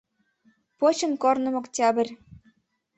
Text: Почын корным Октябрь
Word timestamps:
Почын 0.79 1.11
корным 1.23 1.55
Октябрь 1.61 2.11